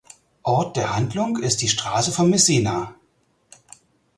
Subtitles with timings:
[0.41, 2.95] Ort der Handlung ist die Straße von Messina.